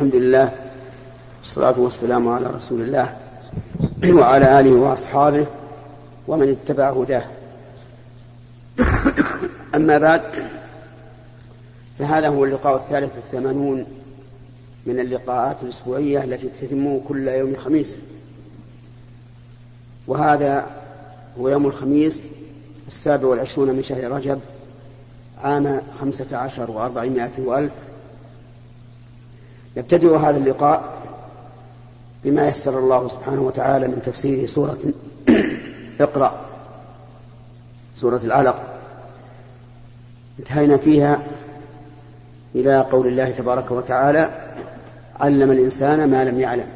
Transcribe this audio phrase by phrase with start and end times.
[0.00, 0.52] الحمد لله
[1.38, 3.16] والصلاة والسلام على رسول الله
[4.04, 5.46] وعلى آله وأصحابه
[6.28, 7.24] ومن اتبع هداه.
[9.74, 10.22] أما بعد
[11.98, 13.86] فهذا هو اللقاء الثالث والثمانون
[14.86, 18.00] من اللقاءات الأسبوعية التي تتم كل يوم خميس.
[20.06, 20.66] وهذا
[21.40, 22.26] هو يوم الخميس
[22.88, 24.40] السابع والعشرون من شهر رجب
[25.42, 27.72] عام خمسة عشر وأربعمائة وألف
[29.76, 30.82] يبتدئ هذا اللقاء
[32.24, 34.78] بما يسر الله سبحانه وتعالى من تفسير سورة
[36.00, 36.40] اقرأ.
[37.94, 38.56] سورة العلق.
[40.38, 41.22] انتهينا فيها
[42.54, 44.30] إلى قول الله تبارك وتعالى
[45.20, 46.66] علم الإنسان ما لم يعلم.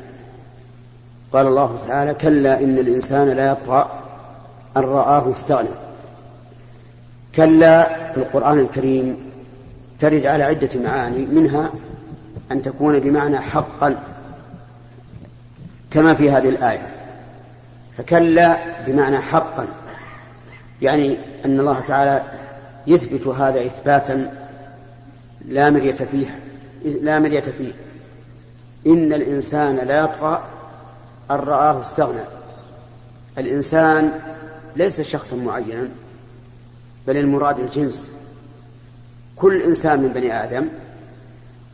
[1.33, 3.91] قال الله تعالى كلا إن الإنسان لا يطغى
[4.77, 5.69] أن رآه استغنى
[7.37, 9.17] كلا في القرآن الكريم
[10.01, 11.71] ترد على عدة معاني منها
[12.53, 14.03] أن تكون بمعنى حقا
[15.91, 16.91] كما في هذه الآية.
[17.99, 19.67] فكلا بمعنى حقا
[20.83, 22.23] يعني أن الله تعالى
[22.87, 24.47] يثبت هذا إثباتا
[25.49, 26.39] لا مرية فيه
[26.85, 27.73] لا مرية فيه.
[28.87, 30.43] إن الإنسان لا يطغى
[31.31, 32.25] أن رآه استغنى.
[33.39, 34.13] الإنسان
[34.77, 35.89] ليس شخصا معينا
[37.07, 38.11] بل المراد الجنس.
[39.37, 40.69] كل إنسان من بني آدم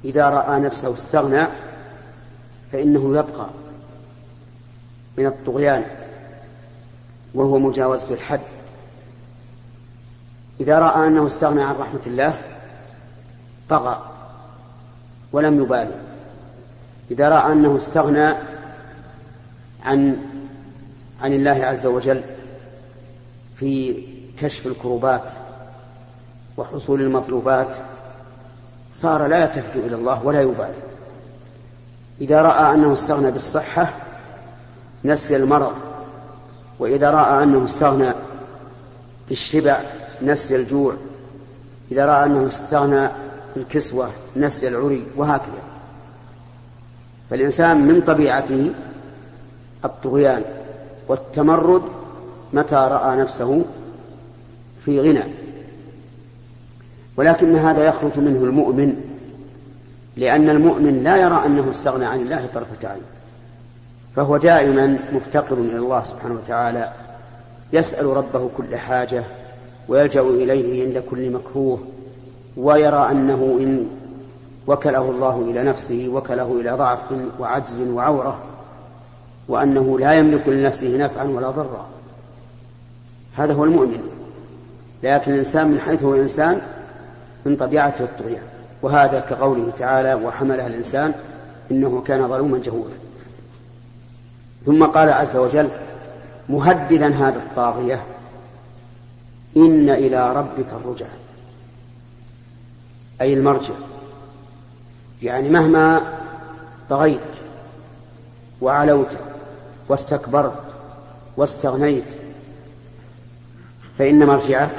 [0.05, 1.47] إذا رأى نفسه استغنى
[2.73, 3.47] فإنه يبقى
[5.19, 5.85] من الطغيان
[7.35, 8.41] وهو مجاوزة الحد
[10.61, 12.43] إذا رأى أنه استغنى عن رحمة الله
[13.69, 14.05] طغى
[15.33, 15.95] ولم يبالي.
[17.11, 18.35] إذا رأى أنه استغنى
[19.83, 20.17] عن
[21.23, 22.23] عن الله عز وجل
[23.57, 24.03] في
[24.39, 25.31] كشف الكروبات
[26.57, 27.77] وحصول المطلوبات
[28.95, 30.75] صار لا يلتفت إلى الله ولا يبالي.
[32.21, 33.93] إذا رأى أنه استغنى بالصحة
[35.05, 35.75] نسي المرض.
[36.79, 38.13] وإذا رأى أنه استغنى
[39.29, 39.81] بالشبع
[40.23, 40.95] نسي الجوع.
[41.93, 43.09] إذا رأى أنه استغنى
[43.57, 45.63] بالكسوة نسي العري وهكذا.
[47.31, 48.73] فالإنسان من طبيعته
[49.85, 50.43] الطغيان
[51.09, 51.83] والتمرد
[52.53, 53.65] متى رأى نفسه
[54.85, 55.25] في غنى.
[57.21, 58.95] ولكن هذا يخرج منه المؤمن
[60.17, 63.03] لأن المؤمن لا يرى أنه استغنى عن الله طرفة عين
[64.17, 66.93] فهو دائما مفتقر إلى الله سبحانه وتعالى
[67.73, 69.25] يسأل ربه كل حاجة
[69.89, 71.81] ويلجأ إليه عند كل مكروه
[72.57, 73.87] ويرى أنه إن
[74.67, 77.01] وكله الله إلى نفسه وكله إلى ضعف
[77.41, 78.39] وعجز وعورة
[79.49, 81.87] وأنه لا يملك لنفسه نفعا ولا ضرا.
[83.35, 84.01] هذا هو المؤمن
[85.03, 86.61] لكن الإنسان من حيث هو إنسان
[87.47, 88.43] من طبيعته الطغيان.
[88.83, 91.15] وهذا كقوله تعالى وحملها الإنسان
[91.71, 92.95] إنه كان ظلوما جهولا.
[94.67, 95.69] ثم قال عز وجل
[96.49, 98.03] مهددا هذا الطاغية
[99.57, 101.07] إن إلى ربك الرجع
[103.21, 103.75] أي المرجع.
[105.23, 106.03] يعني مهما
[106.91, 107.21] طغيت
[108.61, 109.17] وعلوت
[109.89, 110.63] واستكبرت
[111.37, 112.05] واستغنيت
[113.99, 114.77] فإن مرجعك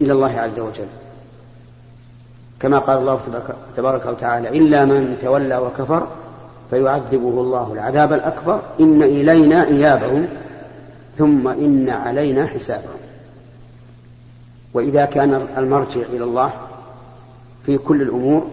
[0.00, 0.86] إلى الله عز وجل.
[2.62, 3.20] كما قال الله
[3.76, 6.06] تبارك وتعالى إلا من تولى وكفر
[6.70, 8.60] فيعذبه الله العذاب الأكبر.
[8.80, 10.26] إن إلينا إيابهم
[11.18, 13.00] ثم إن علينا حسابهم.
[14.74, 16.50] وإذا كان المرجع إلى الله
[17.66, 18.46] في كل الأمور